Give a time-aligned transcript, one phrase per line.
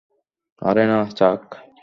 [0.61, 1.41] আরে না, চাক।